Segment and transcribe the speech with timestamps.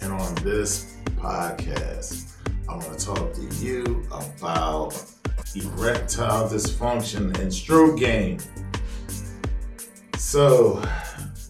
[0.00, 2.32] And on this podcast,
[2.68, 5.02] I want to talk to you about
[5.54, 8.38] erectile dysfunction and stroke game.
[10.16, 10.82] So,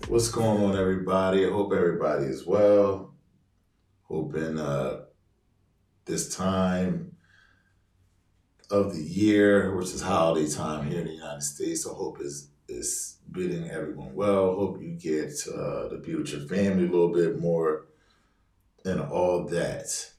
[0.09, 1.47] what's going on, everybody?
[1.47, 3.15] I hope everybody is well.
[4.05, 5.03] Hoping uh,
[6.05, 7.17] this time
[8.71, 12.51] of the year, which is holiday time here in the United States, I hope is
[12.69, 14.55] is bidding everyone well.
[14.57, 17.86] Hope you get uh, to be with your family a little bit more
[18.87, 20.13] and all that.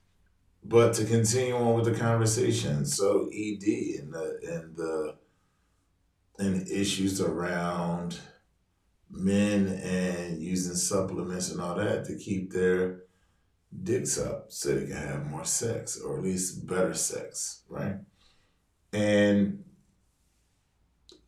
[0.64, 3.64] But to continue on with the conversation, so ED
[4.00, 5.16] and the and the
[6.40, 8.20] and issues around
[9.10, 13.04] men and using supplements and all that to keep their
[13.84, 17.96] dicks up so they can have more sex or at least better sex, right?
[18.92, 19.64] And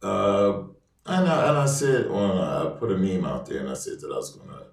[0.02, 0.64] uh,
[1.06, 4.00] and I, and I said on I put a meme out there and I said
[4.02, 4.69] that I was gonna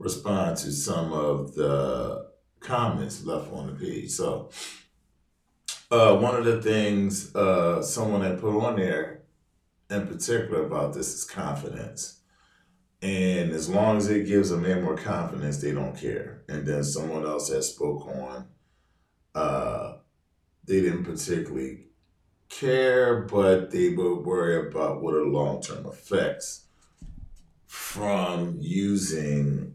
[0.00, 4.10] respond to some of the comments left on the page.
[4.10, 4.50] So
[5.90, 9.22] uh, one of the things uh, someone had put on there
[9.90, 12.20] in particular about this is confidence.
[13.02, 16.42] And as long as it gives a man more confidence, they don't care.
[16.48, 18.46] And then someone else that spoke on,
[19.34, 19.96] uh,
[20.64, 21.86] they didn't particularly
[22.48, 26.66] care, but they would worry about what are long term effects
[27.66, 29.69] from using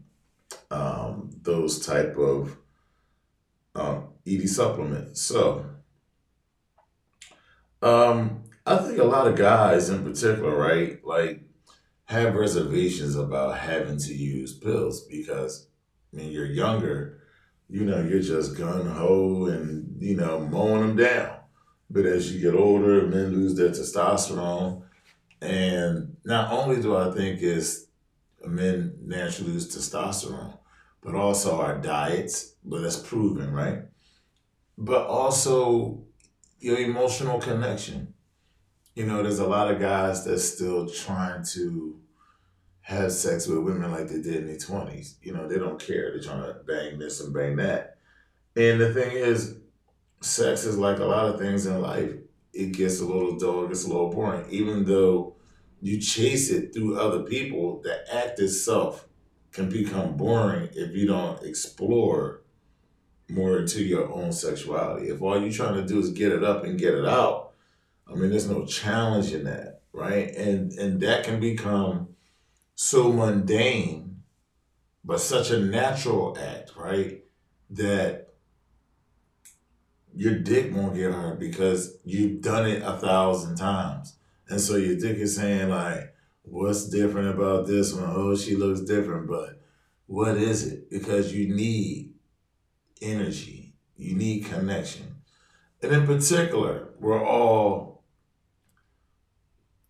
[0.70, 2.56] um, those type of
[3.74, 5.22] um, ED supplements.
[5.22, 5.66] So,
[7.82, 11.42] um, I think a lot of guys in particular, right, like
[12.06, 15.68] have reservations about having to use pills because
[16.12, 17.20] I mean you're younger,
[17.68, 21.36] you know, you're just gun ho and, you know, mowing them down.
[21.90, 24.82] But as you get older, men lose their testosterone.
[25.40, 27.85] And not only do I think it's
[28.48, 30.58] men naturally lose testosterone,
[31.02, 33.82] but also our diets, but that's proven, right?
[34.78, 36.04] But also
[36.58, 38.14] your emotional connection.
[38.94, 42.00] You know, there's a lot of guys that's still trying to
[42.80, 45.14] have sex with women like they did in their 20s.
[45.20, 46.12] You know, they don't care.
[46.12, 47.98] They're trying to bang this and bang that.
[48.56, 49.56] And the thing is,
[50.22, 52.12] sex is like a lot of things in life.
[52.52, 54.46] It gets a little dull, it gets a little boring.
[54.50, 55.35] Even though
[55.86, 59.06] you chase it through other people, the act itself
[59.52, 62.42] can become boring if you don't explore
[63.28, 65.08] more into your own sexuality.
[65.08, 67.52] If all you're trying to do is get it up and get it out,
[68.08, 70.34] I mean, there's no challenge in that, right?
[70.34, 72.08] And and that can become
[72.74, 74.22] so mundane,
[75.04, 77.22] but such a natural act, right?
[77.70, 78.34] That
[80.12, 84.15] your dick won't get hard because you've done it a thousand times.
[84.48, 88.10] And so your dick is saying like, what's different about this one?
[88.14, 89.60] Oh, she looks different, but
[90.06, 90.88] what is it?
[90.90, 92.14] Because you need
[93.02, 95.16] energy, you need connection.
[95.82, 98.04] And in particular, we're all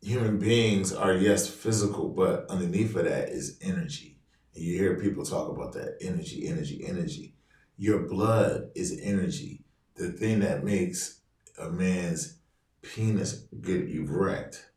[0.01, 4.19] human beings are, yes, physical, but underneath of that is energy.
[4.55, 7.35] And you hear people talk about that energy, energy, energy.
[7.77, 9.65] Your blood is energy.
[9.97, 11.21] The thing that makes
[11.59, 12.36] a man's
[12.83, 14.71] penis get erect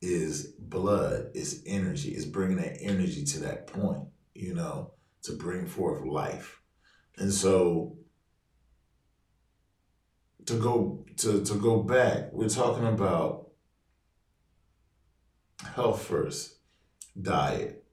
[0.00, 5.66] is blood, is energy, is bringing that energy to that point, you know, to bring
[5.66, 6.60] forth life.
[7.16, 7.96] And so
[10.46, 13.48] to go to, to go back, we're talking about
[15.74, 16.56] health first,
[17.20, 17.84] diet.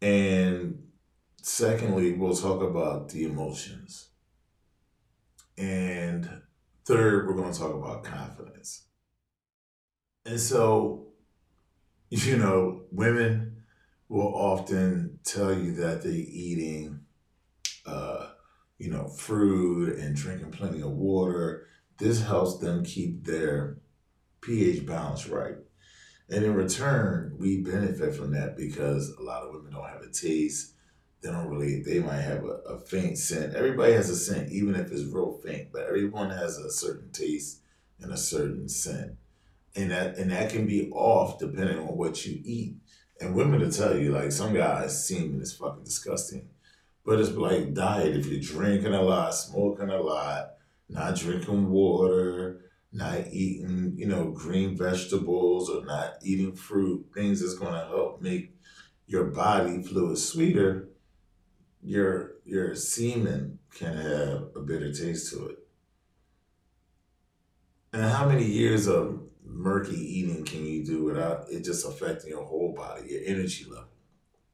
[0.00, 0.84] And
[1.42, 4.08] secondly, we'll talk about the emotions.
[5.58, 6.42] And
[6.86, 8.84] third, we're going to talk about confidence.
[10.24, 11.08] And so,
[12.10, 13.64] you know, women
[14.08, 17.00] will often tell you that they're eating,
[17.84, 18.28] uh,
[18.78, 21.66] you know, fruit and drinking plenty of water.
[21.98, 23.78] This helps them keep their
[24.42, 25.56] pH balance right.
[26.28, 30.12] And in return, we benefit from that because a lot of women don't have a
[30.12, 30.74] taste.
[31.22, 33.54] They don't really, they might have a, a faint scent.
[33.54, 37.60] Everybody has a scent, even if it's real faint, but everyone has a certain taste
[38.00, 39.16] and a certain scent
[39.76, 42.76] and that and that can be off depending on what you eat.
[43.20, 46.48] And women will tell you, like some guys semen is fucking disgusting.
[47.04, 48.16] But it's like diet.
[48.16, 50.54] If you're drinking a lot, smoking a lot,
[50.88, 52.62] not drinking water,
[52.92, 58.54] not eating, you know, green vegetables or not eating fruit, things that's to help make
[59.06, 60.88] your body fluid sweeter,
[61.86, 65.58] your your semen can have a bitter taste to it.
[67.92, 72.44] And how many years of murky eating can you do without it just affecting your
[72.44, 73.88] whole body, your energy level?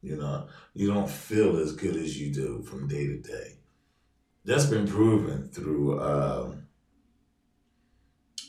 [0.03, 3.59] You know, you don't feel as good as you do from day to day.
[4.45, 6.67] That's been proven through um,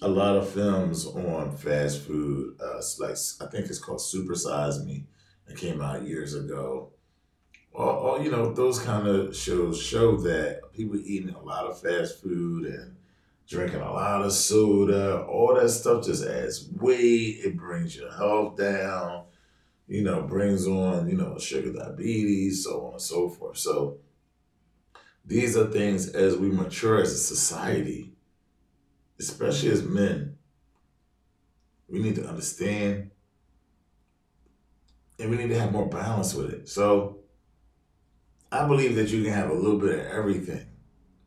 [0.01, 2.59] a lot of films on fast food.
[2.59, 5.05] Uh, like I think it's called Super Size Me.
[5.47, 6.92] It came out years ago.
[7.75, 11.81] All, all you know, those kind of shows show that people eating a lot of
[11.81, 12.95] fast food and
[13.47, 17.39] drinking a lot of soda, all that stuff just adds weight.
[17.43, 19.23] It brings your health down.
[19.87, 23.57] You know, brings on you know sugar diabetes, so on and so forth.
[23.57, 23.97] So
[25.25, 28.13] these are things as we mature as a society,
[29.19, 30.37] especially as men,
[31.87, 33.11] we need to understand
[35.19, 36.67] and we need to have more balance with it.
[36.67, 37.22] So
[38.53, 40.67] I believe that you can have a little bit of everything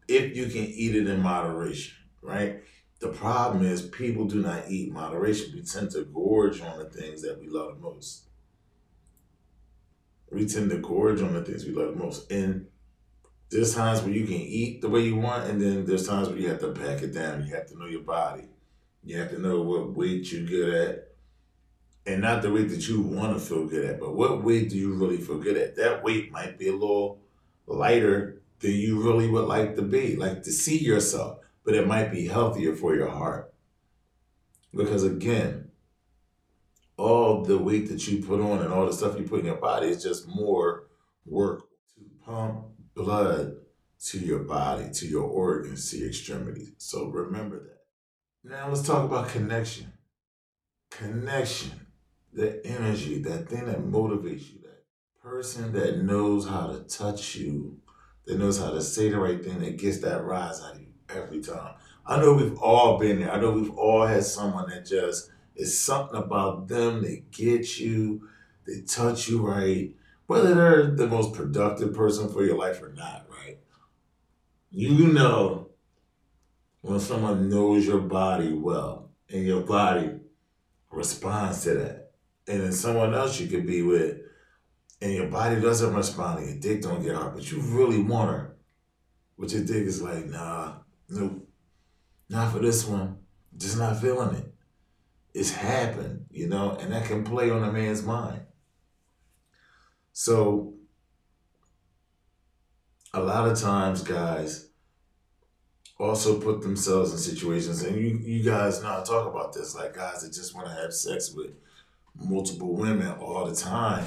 [0.06, 2.60] if you can eat it in moderation, right?
[3.00, 5.50] The problem is people do not eat moderation.
[5.52, 8.28] We tend to gorge on the things that we love most.
[10.30, 12.30] We tend to gorge on the things we love most.
[12.30, 12.68] And
[13.50, 16.38] there's times where you can eat the way you want, and then there's times where
[16.38, 17.44] you have to pack it down.
[17.44, 18.44] You have to know your body.
[19.02, 21.05] You have to know what weight you're good at
[22.06, 24.78] and not the weight that you want to feel good at, but what weight do
[24.78, 25.76] you really feel good at?
[25.76, 27.20] That weight might be a little
[27.66, 32.12] lighter than you really would like to be, like to see yourself, but it might
[32.12, 33.52] be healthier for your heart.
[34.74, 35.70] Because again,
[36.96, 39.56] all the weight that you put on and all the stuff you put in your
[39.56, 40.84] body is just more
[41.26, 41.64] work
[41.94, 43.56] to pump blood
[43.98, 46.72] to your body, to your organs, to your extremities.
[46.78, 47.80] So remember that.
[48.44, 49.92] Now let's talk about connection.
[50.90, 51.85] Connection
[52.36, 54.84] that energy, that thing that motivates you, that
[55.22, 57.78] person that knows how to touch you,
[58.26, 60.88] that knows how to say the right thing, that gets that rise out of you
[61.14, 61.74] every time.
[62.04, 63.32] I know we've all been there.
[63.32, 68.28] I know we've all had someone that just is something about them that gets you,
[68.66, 69.92] they touch you right,
[70.26, 73.58] whether they're the most productive person for your life or not, right?
[74.70, 75.70] You know
[76.82, 80.10] when someone knows your body well and your body
[80.90, 82.05] responds to that
[82.48, 84.18] and then someone else you could be with,
[85.00, 88.30] and your body doesn't respond, and your dick don't get hard, but you really want
[88.30, 88.56] her.
[89.38, 90.76] But your dick is like, nah,
[91.08, 91.48] nope,
[92.28, 93.18] not for this one.
[93.56, 94.54] Just not feeling it.
[95.34, 98.40] It's happened, you know, and that can play on a man's mind.
[100.12, 100.74] So,
[103.12, 104.68] a lot of times, guys
[105.98, 109.94] also put themselves in situations, and you, you guys know I talk about this, like
[109.94, 111.52] guys that just want to have sex with
[112.18, 114.04] multiple women all the time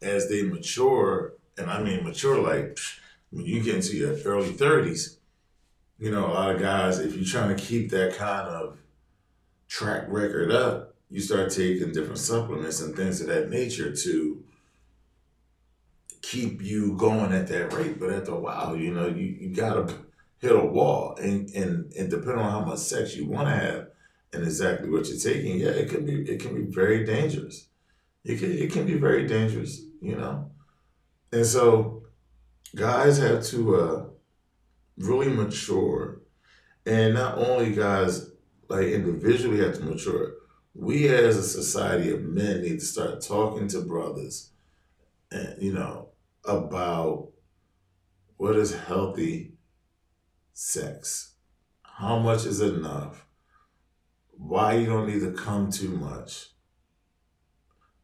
[0.00, 2.78] as they mature, and I mean mature like
[3.30, 5.18] when you get into your early thirties,
[5.98, 8.78] you know, a lot of guys, if you're trying to keep that kind of
[9.68, 14.42] track record up, you start taking different supplements and things of that nature to
[16.22, 18.00] keep you going at that rate.
[18.00, 19.94] But after a while, you know, you, you gotta
[20.38, 23.88] hit a wall and, and and depending on how much sex you wanna have,
[24.32, 27.68] and exactly what you're taking, yeah, it can be it can be very dangerous.
[28.24, 30.50] It can it can be very dangerous, you know.
[31.32, 32.04] And so
[32.74, 34.04] guys have to uh,
[34.98, 36.20] really mature.
[36.84, 38.30] And not only guys
[38.68, 40.32] like individually have to mature,
[40.74, 44.50] we as a society of men need to start talking to brothers
[45.30, 46.08] and you know
[46.44, 47.28] about
[48.36, 49.52] what is healthy
[50.52, 51.34] sex.
[51.82, 53.26] How much is enough?
[54.46, 56.48] Why you don't need to come too much.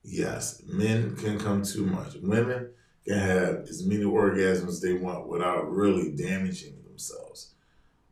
[0.02, 2.14] Yes, men can come too much.
[2.22, 2.70] Women
[3.04, 7.54] can have as many orgasms as they want without really damaging themselves.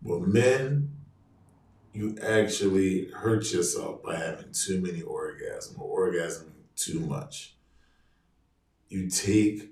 [0.03, 0.93] But men,
[1.93, 7.55] you actually hurt yourself by having too many orgasms or orgasming too much.
[8.89, 9.71] You take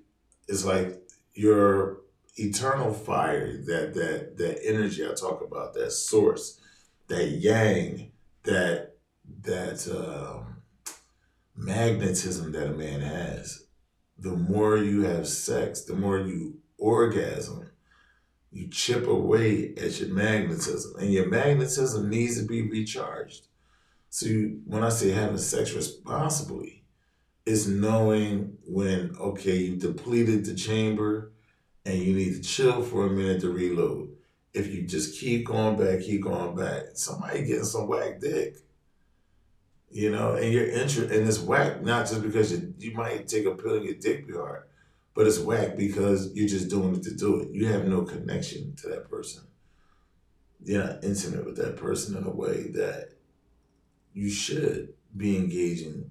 [0.48, 1.00] it's like
[1.34, 1.98] your
[2.36, 6.60] eternal fire, that that that energy I talk about, that source,
[7.08, 8.10] that yang
[8.44, 8.96] that
[9.42, 10.62] that um,
[11.56, 13.66] magnetism that a man has.
[14.18, 17.70] The more you have sex, the more you orgasm,
[18.52, 23.48] you chip away at your magnetism, and your magnetism needs to be recharged.
[24.10, 26.84] So you, when I say having sex responsibly,
[27.44, 31.32] is knowing when okay you depleted the chamber
[31.84, 34.13] and you need to chill for a minute to reload.
[34.54, 38.56] If you just keep going back, keep going back, somebody getting some whack dick.
[39.90, 43.46] You know, and you're interested, and it's whack not just because you, you might take
[43.46, 44.64] a pill and your dick be hard,
[45.14, 47.50] but it's whack because you're just doing it to do it.
[47.52, 49.44] You have no connection to that person.
[50.64, 53.10] You're not intimate with that person in a way that
[54.12, 56.10] you should be engaging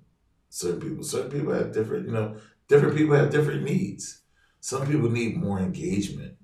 [0.49, 1.03] certain people.
[1.03, 4.21] Certain people have different, you know, different people have different needs.
[4.59, 6.35] Some people need more engagement.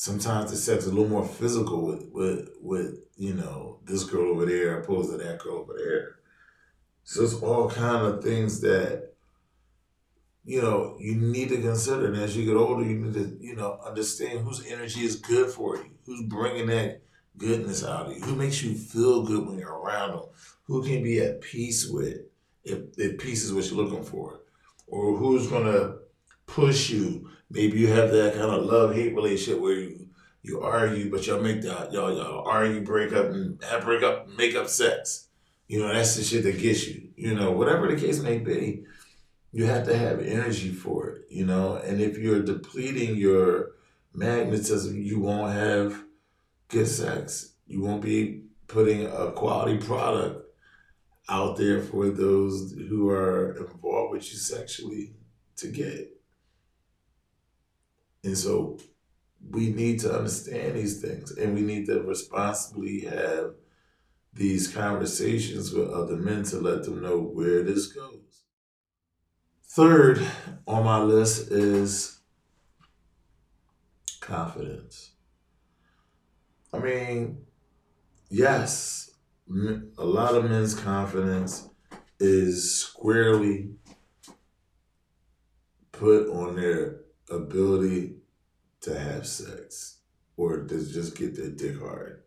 [0.00, 4.30] Sometimes the sex is a little more physical with, with, with you know, this girl
[4.30, 6.16] over there opposed to that girl over there.
[7.04, 9.12] So it's all kind of things that,
[10.42, 12.06] you know, you need to consider.
[12.06, 15.50] And as you get older, you need to, you know, understand whose energy is good
[15.50, 17.02] for you, who's bringing that
[17.36, 20.24] goodness out of you, who makes you feel good when you're around them,
[20.62, 22.20] who can be at peace with
[22.64, 24.40] if, if peace is what you're looking for,
[24.86, 25.96] or who's gonna
[26.46, 27.28] push you.
[27.50, 30.06] Maybe you have that kind of love hate relationship where you
[30.42, 34.28] you argue, but y'all make that y'all y'all argue, break up, and have break up,
[34.28, 35.28] make up sex.
[35.68, 37.08] You know that's the shit that gets you.
[37.16, 38.84] You know whatever the case may be,
[39.52, 41.26] you have to have energy for it.
[41.28, 43.72] You know, and if you're depleting your
[44.14, 46.02] magnetism, you won't have
[46.68, 47.54] good sex.
[47.66, 50.46] You won't be putting a quality product
[51.28, 55.12] out there for those who are involved with you sexually
[55.56, 56.19] to get.
[58.22, 58.78] And so
[59.50, 63.54] we need to understand these things and we need to responsibly have
[64.32, 68.44] these conversations with other men to let them know where this goes.
[69.64, 70.24] Third
[70.66, 72.20] on my list is
[74.20, 75.12] confidence.
[76.72, 77.38] I mean,
[78.28, 79.10] yes,
[79.48, 81.68] a lot of men's confidence
[82.20, 83.70] is squarely
[85.92, 87.00] put on their
[87.30, 88.16] ability
[88.82, 89.98] to have sex
[90.36, 92.22] or to just get their dick hard.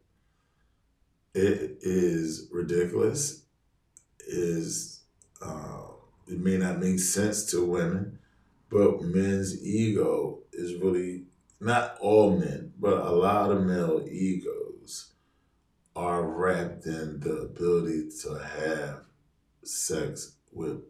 [1.34, 3.44] It is ridiculous.
[4.26, 5.02] Is
[5.42, 5.82] uh,
[6.28, 8.20] it may not make sense to women,
[8.70, 11.24] but men's ego is really
[11.60, 15.14] not all men, but a lot of male egos
[15.96, 19.04] are wrapped in the ability to have
[19.64, 20.82] sex with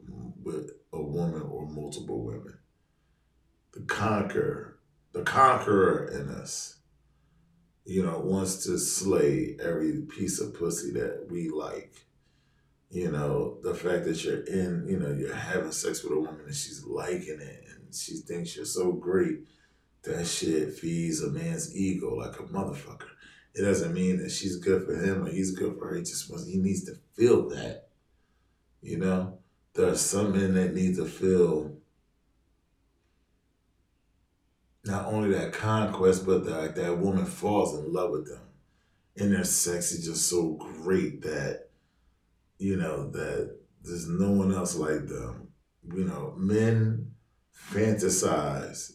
[0.44, 2.58] with a woman or multiple women
[3.74, 4.80] the conqueror,
[5.14, 6.78] the conqueror in us,
[7.86, 12.06] you know, wants to slay every piece of pussy that we like.
[12.90, 16.42] You know, the fact that you're in, you know, you're having sex with a woman
[16.46, 19.40] and she's liking it and she thinks you're so great.
[20.04, 23.10] That shit feeds a man's ego like a motherfucker.
[23.56, 25.96] It doesn't mean that she's good for him or he's good for her.
[25.96, 27.88] He just wants, he needs to feel that.
[28.82, 29.40] You know,
[29.74, 31.78] there are some men that need to feel
[34.86, 38.42] not only that conquest, but that that woman falls in love with them.
[39.16, 41.70] And their sex is just so great that,
[42.58, 45.50] you know, that there's no one else like them.
[45.94, 47.12] You know, men
[47.72, 48.94] fantasize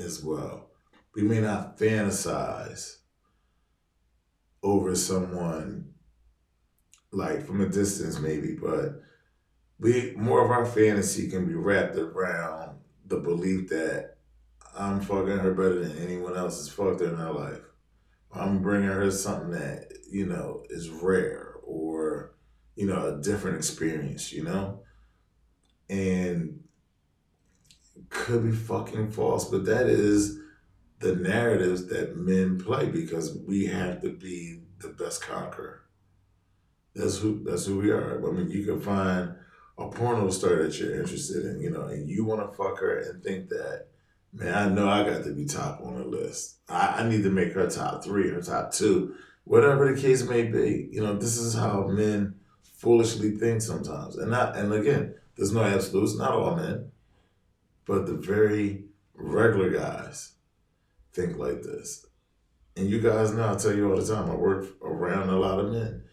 [0.00, 0.70] as well.
[1.14, 2.98] We may not fantasize
[4.62, 5.94] over someone
[7.12, 9.02] like from a distance maybe, but
[9.78, 14.18] we more of our fantasy can be wrapped around the belief that
[14.78, 17.60] I'm fucking her better than anyone else has fucked her in her life.
[18.32, 22.36] I'm bringing her something that, you know, is rare or,
[22.76, 24.82] you know, a different experience, you know?
[25.88, 26.60] And
[28.08, 30.38] could be fucking false, but that is
[31.00, 35.82] the narratives that men play because we have to be the best conqueror.
[36.94, 38.26] That's who that's who we are.
[38.26, 39.34] I mean, you can find
[39.78, 42.98] a porno star that you're interested in, you know, and you want to fuck her
[42.98, 43.86] and think that
[44.32, 46.58] Man, I know I got to be top on the list.
[46.68, 50.44] I, I need to make her top three or top two, whatever the case may
[50.44, 50.88] be.
[50.92, 54.16] You know, this is how men foolishly think sometimes.
[54.16, 56.92] And not and again, there's no absolutes, not all men,
[57.86, 58.84] but the very
[59.14, 60.32] regular guys
[61.12, 62.06] think like this.
[62.76, 65.58] And you guys know, I tell you all the time, I work around a lot
[65.58, 66.04] of men.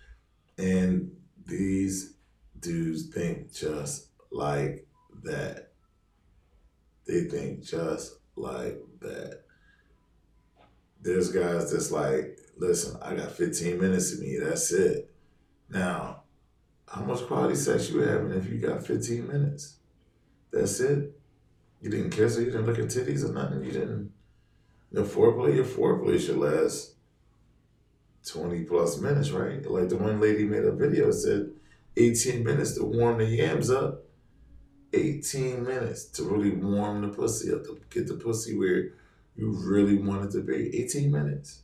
[0.58, 1.12] And
[1.46, 2.16] these
[2.60, 4.88] dudes think just like
[5.24, 5.67] that.
[7.08, 9.42] They think just like that.
[11.02, 15.12] There's guys that's like, listen, I got 15 minutes of me, that's it.
[15.70, 16.24] Now,
[16.88, 19.78] how much quality sex you having if you got 15 minutes?
[20.52, 21.18] That's it.
[21.82, 24.12] You didn't kiss her, you didn't look at titties or nothing, you didn't.
[24.92, 26.96] The foreplay, your foreplay should last
[28.26, 29.66] 20 plus minutes, right?
[29.70, 31.52] Like the one lady made a video said
[31.96, 34.07] 18 minutes to warm the yams up.
[34.94, 38.92] 18 minutes to really warm the pussy up, to get the pussy where
[39.36, 40.78] you really want it to be?
[40.82, 41.62] 18 minutes.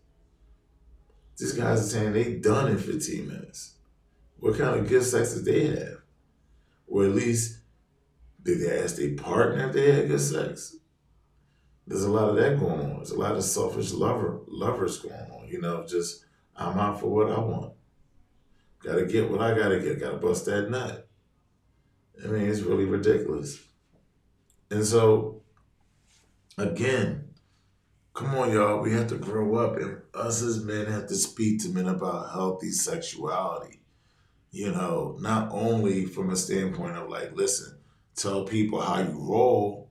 [1.37, 3.73] These guys are saying they done in 15 minutes.
[4.39, 6.01] What kind of good sex did they have?
[6.87, 7.59] Or at least
[8.43, 10.75] did they ask their partner if they had good sex?
[11.87, 12.97] There's a lot of that going on.
[12.97, 15.47] There's a lot of selfish lover lovers going on.
[15.47, 16.25] You know, just
[16.55, 17.73] I'm out for what I want.
[18.83, 19.99] Gotta get what I gotta get.
[19.99, 21.07] Gotta bust that nut.
[22.21, 23.61] I mean, it's really ridiculous.
[24.69, 25.41] And so,
[26.57, 27.29] again,
[28.13, 28.81] come on, y'all.
[28.81, 32.31] We have to grow up, and us as men have to speak to men about
[32.31, 33.81] healthy sexuality.
[34.51, 37.77] You know, not only from a standpoint of like, listen,
[38.15, 39.89] tell people how you roll.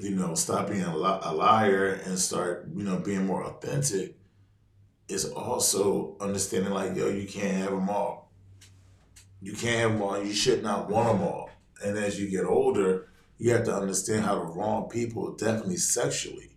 [0.00, 4.16] You know, stop being a, li- a liar and start, you know, being more authentic.
[5.08, 8.19] Is also understanding like, yo, you can't have them all.
[9.40, 10.22] You can't have them all.
[10.22, 11.50] You should not want them all.
[11.84, 16.50] And as you get older, you have to understand how the wrong people, definitely sexually,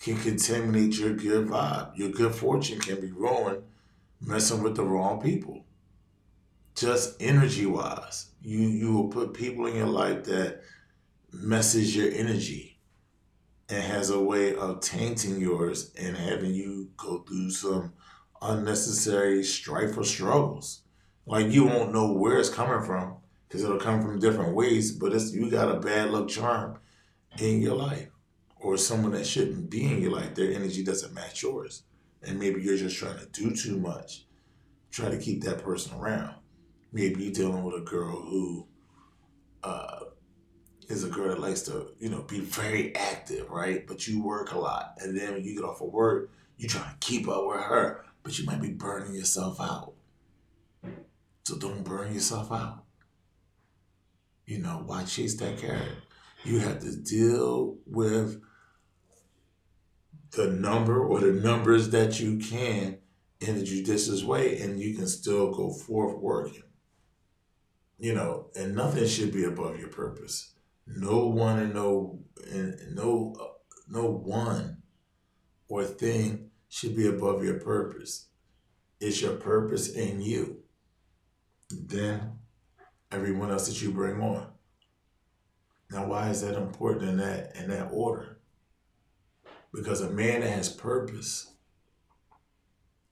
[0.00, 1.96] can contaminate your good vibe.
[1.96, 3.62] Your good fortune can be ruined
[4.20, 5.64] messing with the wrong people.
[6.74, 10.60] Just energy wise, you you will put people in your life that
[11.32, 12.78] messes your energy
[13.68, 17.92] and has a way of tainting yours and having you go through some
[18.40, 20.82] unnecessary strife or struggles.
[21.28, 23.16] Like you won't know where it's coming from
[23.46, 26.78] because it'll come from different ways, but it's you got a bad luck charm
[27.38, 28.08] in your life
[28.56, 31.84] or someone that shouldn't be in your life, their energy doesn't match yours.
[32.22, 34.24] And maybe you're just trying to do too much.
[34.90, 36.34] Try to keep that person around.
[36.92, 38.66] Maybe you're dealing with a girl who
[39.62, 40.00] uh,
[40.88, 43.86] is a girl that likes to, you know, be very active, right?
[43.86, 44.94] But you work a lot.
[44.98, 48.04] And then when you get off of work, you try to keep up with her,
[48.22, 49.92] but you might be burning yourself out.
[51.48, 52.84] So don't burn yourself out.
[54.44, 55.96] You know, why chase that carrot?
[56.44, 58.42] You have to deal with
[60.32, 62.98] the number or the numbers that you can
[63.40, 66.64] in a judicious way, and you can still go forth working.
[67.98, 70.52] You know, and nothing should be above your purpose.
[70.86, 72.18] No one and no
[72.52, 73.34] and no
[73.88, 74.82] no one
[75.66, 78.26] or thing should be above your purpose.
[79.00, 80.64] It's your purpose in you.
[81.70, 82.38] Then
[83.10, 84.46] everyone else that you bring on.
[85.90, 88.38] Now, why is that important in that in that order?
[89.72, 91.52] Because a man that has purpose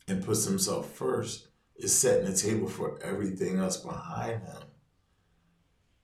[0.08, 4.62] and puts himself first is setting the table for everything else behind him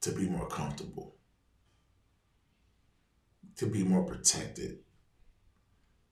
[0.02, 1.16] to be more comfortable,
[3.56, 4.78] to be more protected.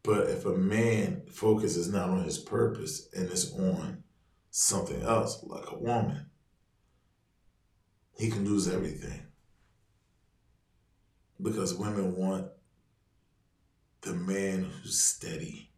[0.03, 4.05] But if a man focuses not on his purpose and is on
[4.51, 6.30] something else, like a woman,
[8.17, 9.27] he can lose everything.
[11.43, 12.49] Because women want
[14.03, 15.71] the man who's steady,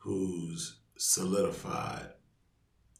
[0.00, 2.10] who's solidified,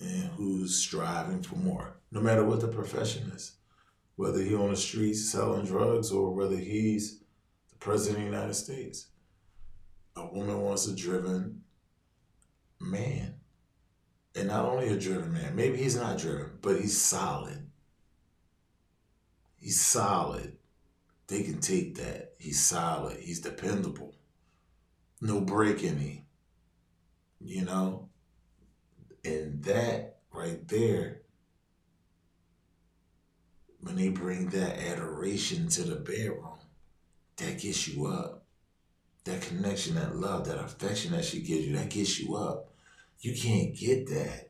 [0.01, 3.57] and who's striving for more, no matter what the profession is.
[4.17, 7.21] Whether he on the streets selling drugs or whether he's
[7.71, 9.09] the president of the United States.
[10.17, 11.63] A woman wants a driven
[12.81, 13.37] man.
[14.35, 17.70] And not only a driven man, maybe he's not driven, but he's solid.
[19.71, 20.57] He's solid.
[21.29, 22.33] They can take that.
[22.39, 23.19] He's solid.
[23.21, 24.17] He's dependable.
[25.21, 26.23] No break in him.
[27.41, 28.09] You know?
[29.25, 31.21] And that right there,
[33.83, 36.59] when they bring that adoration to the bedroom,
[37.37, 38.43] that gets you up.
[39.23, 42.73] That connection, that love, that affection that she gives you, that gets you up.
[43.21, 44.50] You can't get that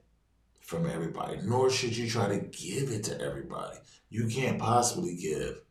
[0.71, 3.77] from everybody, nor should you try to give it to everybody.
[4.09, 5.63] You can't possibly give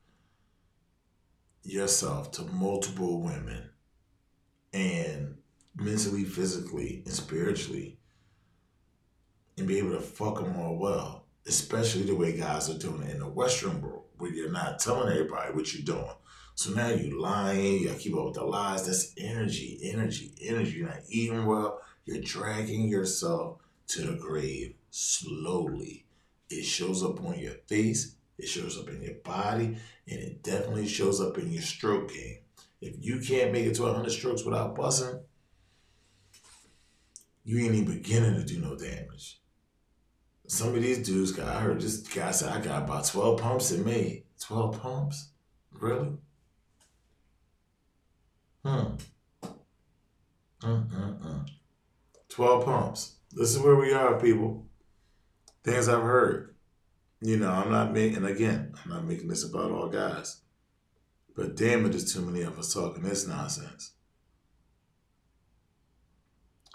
[1.63, 3.69] yourself to multiple women
[4.73, 5.37] and
[5.73, 7.97] mentally, physically, and spiritually
[9.57, 13.11] and be able to fuck them all well, especially the way guys are doing it
[13.11, 16.13] in the Western world, where you're not telling everybody what you're doing.
[16.55, 18.85] So now you lying, you keep up with the lies.
[18.85, 20.79] That's energy, energy, energy.
[20.79, 21.79] You're not eating well.
[22.03, 26.05] You're dragging yourself to the grave slowly.
[26.49, 30.87] It shows up on your face, it shows up in your body, and it definitely
[30.87, 32.39] shows up in your stroke game.
[32.81, 35.19] If you can't make it to 100 strokes without busting,
[37.43, 39.41] you ain't even beginning to do no damage.
[40.47, 43.71] Some of these dudes got, I heard this guy said, I got about 12 pumps
[43.71, 44.23] in me.
[44.39, 45.29] 12 pumps?
[45.71, 46.11] Really?
[48.63, 48.95] Hmm.
[50.61, 51.49] Mm-mm-mm.
[52.29, 53.15] 12 pumps.
[53.31, 54.68] This is where we are, people.
[55.63, 56.55] Things I've heard.
[57.21, 60.41] You know, I'm not making, again, I'm not making this about all guys.
[61.35, 63.93] But damn it, there's too many of us talking this nonsense.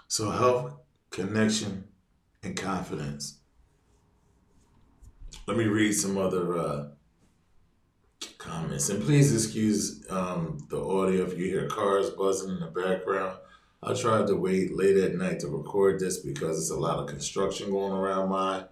[0.07, 0.73] So health,
[1.09, 1.85] connection,
[2.43, 3.39] and confidence.
[5.47, 6.87] Let me read some other uh,
[8.37, 8.89] comments.
[8.89, 13.37] And please excuse um, the audio if you hear cars buzzing in the background.
[13.83, 17.07] I tried to wait late at night to record this because it's a lot of
[17.07, 18.65] construction going around my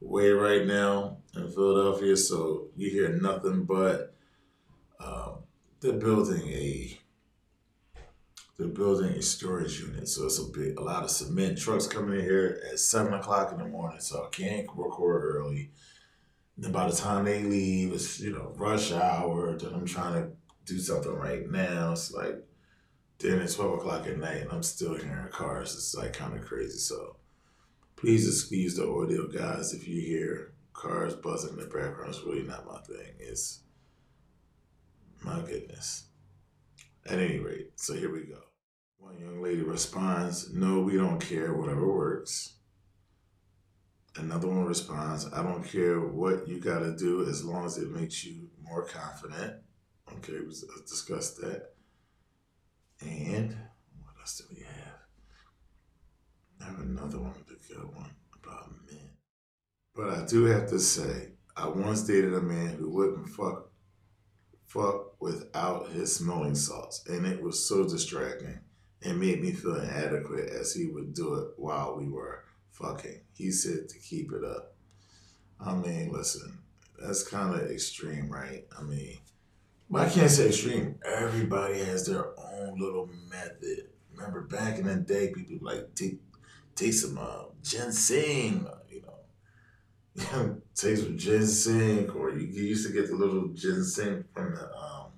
[0.00, 2.16] way right now in Philadelphia.
[2.16, 4.14] So you hear nothing but
[4.98, 5.44] um,
[5.80, 6.98] they're building a
[8.58, 10.06] they're building a storage unit.
[10.06, 13.52] So it's a big a lot of cement trucks coming in here at seven o'clock
[13.52, 14.00] in the morning.
[14.00, 15.70] So I can't record early.
[16.58, 19.56] Then by the time they leave, it's you know rush hour.
[19.56, 20.30] Then I'm trying to
[20.66, 21.92] do something right now.
[21.92, 22.44] It's like
[23.18, 25.74] then it's twelve o'clock at night, and I'm still hearing cars.
[25.74, 26.78] It's like kind of crazy.
[26.78, 27.16] So
[28.00, 29.74] please excuse the audio, guys.
[29.74, 33.12] If you hear cars buzzing in the background, it's really not my thing.
[33.18, 33.60] It's
[35.22, 36.04] my goodness.
[37.06, 38.40] At any rate, so here we go.
[38.98, 42.54] One young lady responds, No, we don't care, whatever works.
[44.16, 47.90] Another one responds, I don't care what you got to do as long as it
[47.90, 49.56] makes you more confident.
[50.18, 50.54] Okay, we
[50.86, 51.70] discussed that.
[53.02, 53.56] And
[54.02, 54.69] what else do we have?
[56.60, 58.10] I have another one, the good one
[58.42, 59.10] about men.
[59.94, 63.70] But I do have to say, I once dated a man who wouldn't fuck
[64.70, 68.60] fuck without his smelling salts, and it was so distracting.
[69.02, 73.20] It made me feel inadequate as he would do it while we were fucking.
[73.34, 74.74] He said to keep it up.
[75.58, 76.58] I mean, listen,
[77.00, 78.64] that's kind of extreme, right?
[78.78, 79.18] I mean,
[79.92, 81.00] I can't say extreme.
[81.04, 83.88] Everybody has their own little method.
[84.14, 85.94] Remember back in the day, people like
[86.80, 93.08] take some uh, ginseng, you know, take some ginseng, or you, you used to get
[93.08, 95.12] the little ginseng from the um,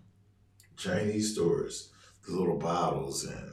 [0.76, 1.90] Chinese stores,
[2.26, 3.52] the little bottles, and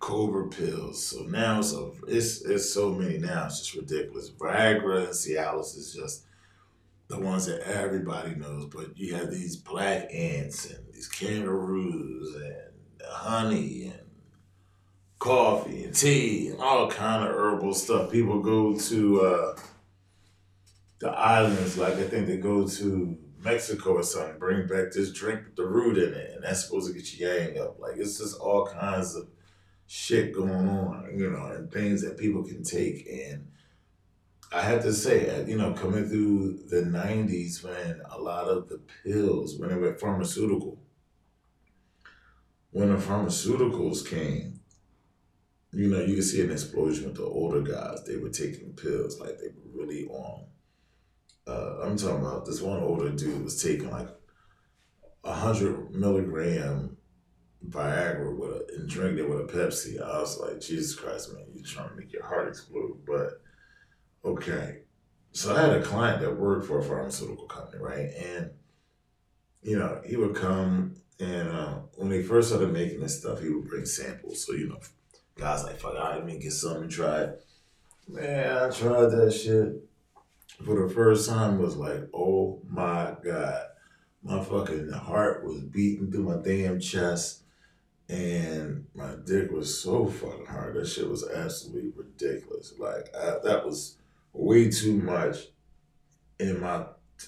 [0.00, 1.04] Cobra pills.
[1.06, 3.46] So now it's a, it's it's so many now.
[3.46, 4.30] It's just ridiculous.
[4.30, 6.24] Viagra and Cialis is just
[7.06, 8.66] the ones that everybody knows.
[8.66, 13.97] But you have these black ants and these kangaroos and honey and
[15.18, 18.10] coffee and tea and all kind of herbal stuff.
[18.10, 19.56] People go to uh,
[21.00, 25.44] the islands, like I think they go to Mexico or something, bring back this drink
[25.44, 27.78] with the root in it, and that's supposed to get your yang up.
[27.78, 29.28] Like it's just all kinds of
[29.86, 33.08] shit going on, you know, and things that people can take.
[33.08, 33.48] And
[34.52, 38.68] I have to say, uh, you know, coming through the 90s when a lot of
[38.68, 40.78] the pills, when they were pharmaceutical,
[42.70, 44.57] when the pharmaceuticals came,
[45.72, 48.04] you know, you can see an explosion with the older guys.
[48.04, 50.44] They were taking pills like they were really on.
[51.46, 54.08] Uh, I'm talking about this one older dude was taking like
[55.24, 56.96] a hundred milligram
[57.66, 60.00] Viagra with a, and drink it with a Pepsi.
[60.00, 63.00] I was like, Jesus Christ, man, you're trying to make your heart explode.
[63.06, 63.40] But
[64.24, 64.82] okay.
[65.32, 68.10] So I had a client that worked for a pharmaceutical company, right?
[68.14, 68.50] And,
[69.62, 73.48] you know, he would come and uh, when he first started making this stuff, he
[73.48, 74.46] would bring samples.
[74.46, 74.78] So, you know,
[75.38, 77.44] guys like, fuck, all right, let me get something and try it.
[78.06, 79.88] Man, I tried that shit
[80.64, 83.62] for the first time was like, oh my God.
[84.22, 87.42] My fucking heart was beating through my damn chest
[88.08, 90.74] and my dick was so fucking hard.
[90.74, 92.74] That shit was absolutely ridiculous.
[92.78, 93.98] Like I, that was
[94.32, 95.36] way too much
[96.40, 96.86] in my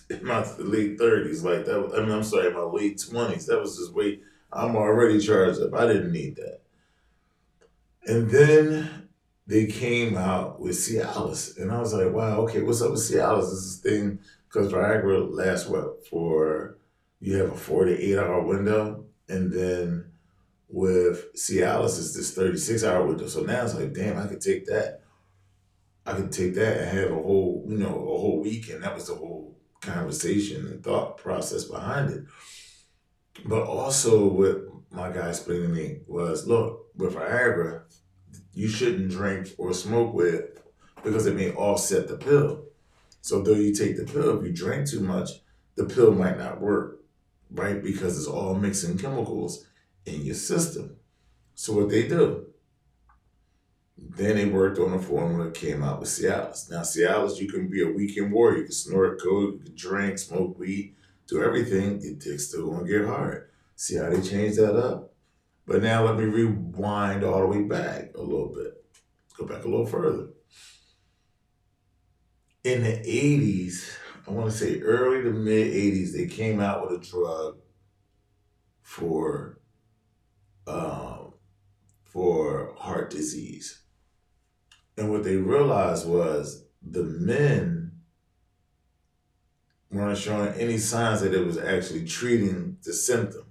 [0.08, 1.44] in my late thirties.
[1.44, 1.92] Like that.
[1.96, 3.46] I mean, I'm sorry, my late twenties.
[3.46, 4.20] That was just way.
[4.52, 5.74] I'm already charged up.
[5.74, 6.60] I didn't need that.
[8.06, 9.08] And then
[9.46, 13.50] they came out with Cialis, and I was like, wow, okay, what's up with Cialis?
[13.50, 16.76] This is thing because Viagra lasts what for?
[17.20, 20.10] You have a 48 hour window, and then
[20.68, 23.26] with Cialis is this 36 hour window.
[23.26, 25.02] So now it's like, damn, I could take that.
[26.06, 28.70] I could take that and have a whole, you know, a whole week.
[28.70, 32.24] And that was the whole conversation and thought process behind it.
[33.44, 37.82] But also what my guy explained to me was, look, with Viagra,
[38.52, 40.60] you shouldn't drink or smoke with
[41.02, 42.64] because it may offset the pill.
[43.22, 45.30] So though you take the pill, if you drink too much,
[45.76, 47.00] the pill might not work,
[47.50, 47.82] right?
[47.82, 49.66] Because it's all mixing chemicals
[50.06, 50.96] in your system.
[51.54, 52.46] So what they do,
[53.98, 56.70] then they worked on a formula, came out with Cialis.
[56.70, 58.58] Now Cialis, you can be a weekend warrior.
[58.58, 60.94] You can snort coke, you can drink, smoke weed,
[61.28, 62.00] do everything.
[62.00, 63.49] Your dick's still gonna get hard.
[63.80, 65.14] See how they changed that up?
[65.66, 68.74] But now let me rewind all the way back a little bit.
[69.38, 70.28] Go back a little further.
[72.62, 73.96] In the 80s,
[74.28, 77.56] I want to say early to mid 80s, they came out with a drug
[78.82, 79.62] for
[80.66, 81.32] um,
[82.04, 83.80] for heart disease.
[84.98, 87.92] And what they realized was the men
[89.90, 93.46] weren't showing any signs that it was actually treating the symptom.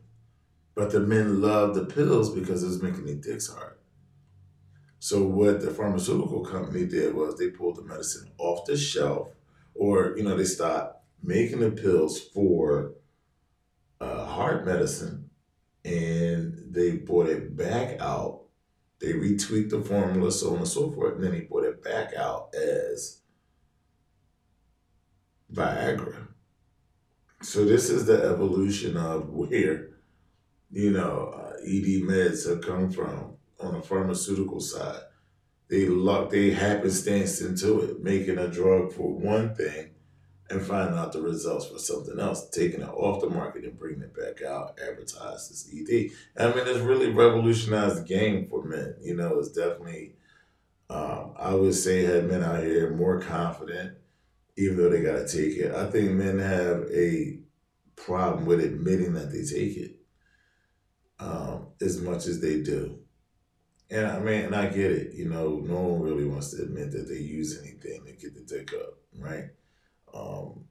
[0.75, 3.77] But the men love the pills because it was making their dicks hard.
[4.99, 9.29] So what the pharmaceutical company did was they pulled the medicine off the shelf,
[9.73, 12.93] or you know they stopped making the pills for
[14.01, 15.29] uh, heart medicine,
[15.86, 18.41] and they brought it back out.
[18.99, 22.13] They retweaked the formula, so on and so forth, and then they brought it back
[22.15, 23.21] out as
[25.53, 26.27] Viagra.
[27.41, 29.89] So this is the evolution of where,
[30.71, 35.01] you know, uh, ED meds have come from on the pharmaceutical side.
[35.69, 39.91] They luck, they happenstance into it, making a drug for one thing
[40.49, 44.01] and finding out the results for something else, taking it off the market and bringing
[44.01, 46.10] it back out, advertised as ED.
[46.38, 48.95] I mean, it's really revolutionized the game for men.
[48.99, 50.13] You know, it's definitely,
[50.89, 53.95] um, I would say, had men out here more confident,
[54.58, 55.71] even though they got to take it.
[55.75, 57.38] I think men have a
[57.95, 59.98] problem with admitting that they take it
[61.19, 62.99] um, as much as they do.
[63.91, 65.13] And I mean, and I get it.
[65.13, 68.41] You know, no one really wants to admit that they use anything to get the
[68.41, 69.45] dick up, right?
[70.13, 70.65] Um,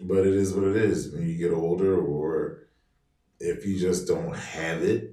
[0.00, 1.12] but it is what it is.
[1.12, 2.68] When you get older, or
[3.38, 5.12] if you just don't have it,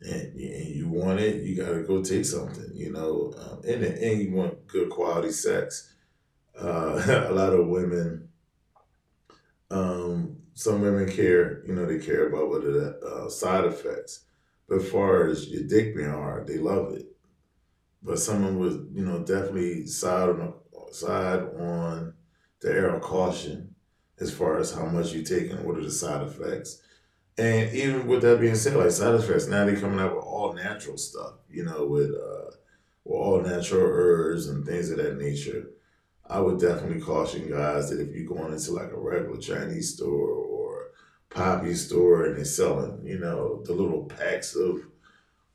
[0.00, 2.70] and, and you want it, you gotta go take something.
[2.72, 5.94] You know, um, and and you want good quality sex.
[6.58, 8.28] Uh, a lot of women,
[9.70, 11.62] um, some women care.
[11.66, 14.24] You know, they care about what are the uh, side effects
[14.68, 17.06] but as far as your dick being hard, they love it.
[18.02, 20.54] But someone would, you know, definitely side on
[20.92, 22.14] side on
[22.60, 23.74] the air of caution
[24.20, 26.82] as far as how much you take and what are the side effects.
[27.38, 30.52] And even with that being said, like side effects, now they're coming out with all
[30.52, 32.52] natural stuff, you know, with uh
[33.04, 35.66] with all natural herbs and things of that nature.
[36.28, 40.30] I would definitely caution guys that if you're going into like a regular Chinese store
[40.30, 40.90] or
[41.28, 44.80] poppy store and they're selling, you know, the little packs of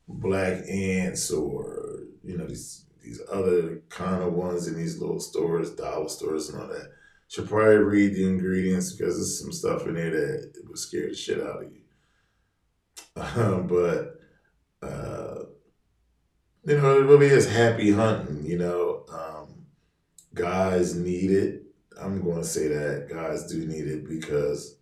[0.06, 5.70] black ants or, you know, these these other kind of ones in these little stores,
[5.70, 6.92] dollar stores and all that.
[7.28, 11.14] Should probably read the ingredients because there's some stuff in there that would scare the
[11.14, 11.80] shit out of you.
[13.16, 14.20] Um, but
[14.82, 15.44] uh,
[16.64, 19.04] you know, it really is happy hunting, you know.
[19.12, 19.39] Um,
[20.34, 21.62] guys need it.
[22.00, 23.08] I'm gonna say that.
[23.10, 24.76] Guys do need it because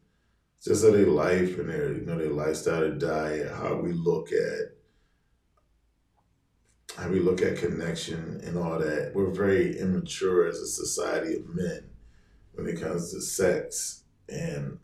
[0.63, 4.33] just of their life and their you know their lifestyle, their diet, how we look
[4.33, 4.79] at
[6.97, 9.13] how we look at connection and all that.
[9.15, 11.91] We're very immature as a society of men
[12.55, 14.79] when it comes to sex and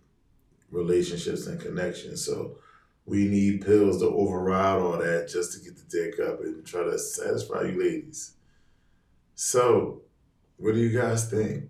[0.71, 2.25] relationships and connections.
[2.25, 2.59] So
[3.05, 6.85] we need pills to override all that just to get the dick up and try
[6.85, 8.35] to satisfy you ladies.
[9.35, 10.03] So,
[10.65, 11.69] what do you guys think?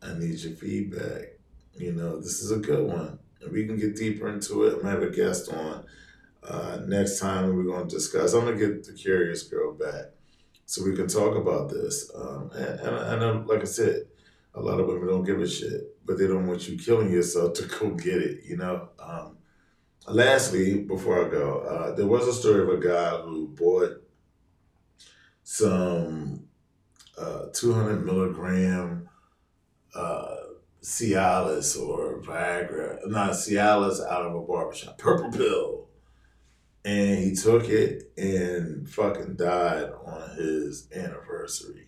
[0.00, 1.40] I need your feedback.
[1.74, 4.74] You know, this is a good one And we can get deeper into it.
[4.74, 5.84] I'm gonna have a guest on
[6.44, 7.56] uh, next time.
[7.56, 8.32] We're gonna discuss.
[8.32, 10.12] I'm gonna get the curious girl back
[10.66, 12.12] so we can talk about this.
[12.14, 14.04] Um, and, and, and um, like I said,
[14.54, 17.54] a lot of women don't give a shit, but they don't want you killing yourself
[17.54, 18.44] to go get it.
[18.44, 18.90] You know.
[19.00, 19.38] Um,
[20.06, 24.00] lastly, before I go, uh, there was a story of a guy who bought
[25.42, 26.46] some
[27.18, 29.08] uh, 200 milligram.
[29.94, 30.36] Uh,
[30.82, 35.88] Cialis or Viagra, not Cialis out of a barbershop, purple pill.
[36.84, 41.86] And he took it and fucking died on his anniversary.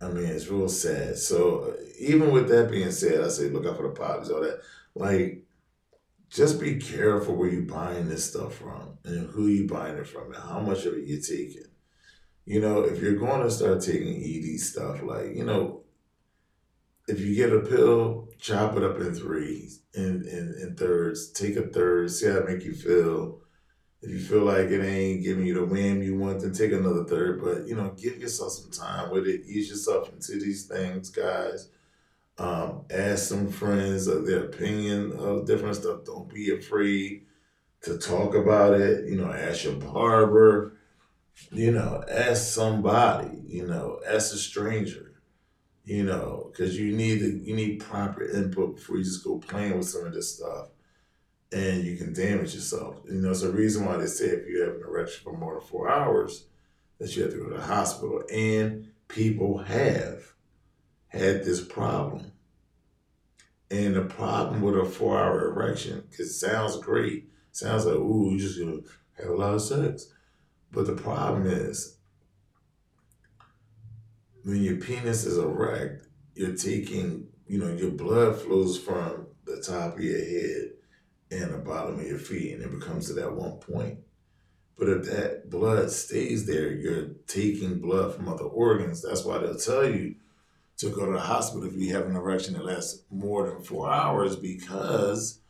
[0.00, 1.16] I mean, it's real sad.
[1.16, 4.60] So even with that being said, I say look out for the pops, all that.
[4.94, 5.44] Like,
[6.28, 10.34] just be careful where you buying this stuff from and who you buying it from
[10.34, 11.67] and how much of it you're taking.
[12.48, 15.82] You know, if you're going to start taking ED stuff, like, you know,
[17.06, 21.30] if you get a pill, chop it up in threes, in, in, in thirds.
[21.30, 23.40] Take a third, see how it make you feel.
[24.00, 27.04] If you feel like it ain't giving you the wham you want, then take another
[27.04, 27.42] third.
[27.42, 29.42] But you know, give yourself some time with it.
[29.44, 31.68] Ease yourself into these things, guys.
[32.38, 36.06] Um, ask some friends of their opinion of different stuff.
[36.06, 37.26] Don't be afraid
[37.82, 39.06] to talk about it.
[39.06, 40.77] You know, ask your barber.
[41.50, 43.38] You know, ask somebody.
[43.46, 45.08] You know, ask a stranger
[45.88, 49.74] you know, because you need the, you need proper input before you just go playing
[49.74, 50.68] with some of this stuff,
[51.50, 52.96] and you can damage yourself.
[53.06, 55.54] You know, it's a reason why they say if you have an erection for more
[55.54, 56.44] than four hours,
[56.98, 58.22] that you have to go to the hospital.
[58.30, 60.34] And people have
[61.06, 62.32] had this problem.
[63.70, 67.30] And the problem with a four hour erection, because it sounds great.
[67.52, 68.80] Sounds like, ooh, you're just gonna
[69.16, 70.12] have a lot of sex.
[70.72, 71.96] But the problem is
[74.44, 79.96] when your penis is erect, you're taking, you know, your blood flows from the top
[79.96, 80.70] of your head
[81.30, 83.98] and the bottom of your feet, and it becomes to that one point.
[84.78, 89.02] But if that blood stays there, you're taking blood from other organs.
[89.02, 90.14] That's why they'll tell you
[90.78, 93.90] to go to the hospital if you have an erection that lasts more than four
[93.90, 95.40] hours because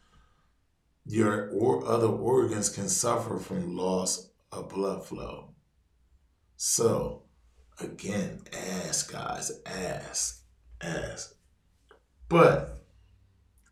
[1.05, 5.55] your or other organs can suffer from loss of blood flow.
[6.57, 7.25] So,
[7.81, 10.43] again, ask, guys, ask,
[10.81, 11.35] ask.
[12.29, 12.85] But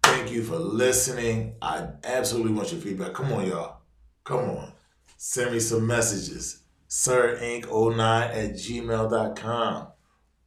[0.02, 1.56] thank you for listening.
[1.60, 3.14] I absolutely want your feedback.
[3.14, 3.78] Come on, y'all.
[4.24, 4.72] Come on.
[5.16, 6.62] Send me some messages.
[6.88, 9.88] SirInc09 at gmail.com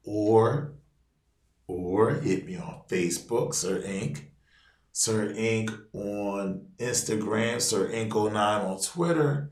[0.04, 0.74] or
[1.68, 4.22] or hit me on Facebook, Sir inQ.
[4.92, 5.80] Sir inQ.
[5.94, 8.32] on Instagram, Sir inQ.
[8.32, 9.52] 09 on Twitter.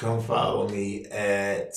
[0.00, 1.74] Come follow me at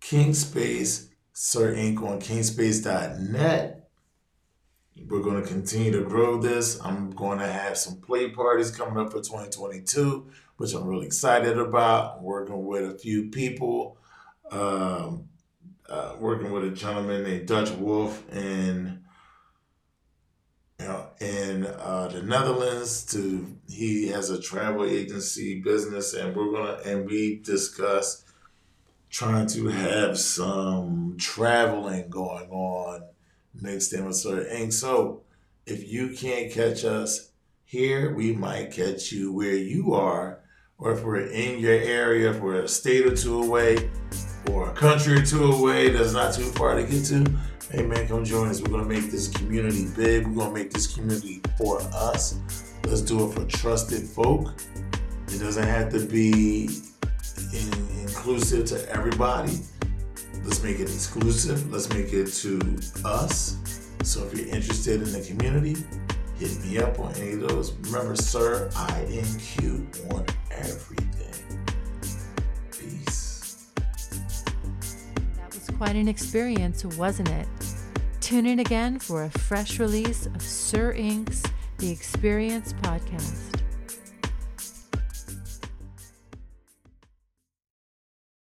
[0.00, 2.02] Kingspace, Sir inQ.
[2.02, 3.90] on kingspace.net.
[5.06, 6.80] We're going to continue to grow this.
[6.82, 11.58] I'm going to have some play parties coming up for 2022, which I'm really excited
[11.58, 12.16] about.
[12.16, 13.95] I'm working with a few people,
[14.50, 15.28] um,
[15.88, 19.04] uh, working with a gentleman named Dutch Wolf in
[20.78, 23.04] you know, in uh, the Netherlands.
[23.12, 28.24] To he has a travel agency business, and we're gonna and we discuss
[29.08, 33.02] trying to have some traveling going on
[33.54, 34.72] mixed in with Sir inQ.
[34.72, 35.22] So
[35.66, 37.30] if you can't catch us
[37.64, 40.40] here, we might catch you where you are,
[40.78, 43.90] or if we're in your area, if we're a state or two away,
[44.50, 47.24] or a country or two away that's not too far to get to.
[47.70, 48.60] Hey man, come join us.
[48.60, 50.26] We're gonna make this community big.
[50.26, 52.38] We're gonna make this community for us.
[52.84, 54.54] Let's do it for trusted folk.
[55.28, 56.68] It doesn't have to be
[57.52, 59.58] in, inclusive to everybody.
[60.44, 61.72] Let's make it exclusive.
[61.72, 62.60] Let's make it to
[63.04, 63.56] us.
[64.04, 65.76] So if you're interested in the community,
[66.38, 67.72] hit me up on any of those.
[67.72, 71.05] Remember, Sir inQ on everything.
[75.76, 77.46] Quite an experience, wasn't it?
[78.20, 81.42] Tune in again for a fresh release of Sir inQ's
[81.76, 83.55] The Experience podcast.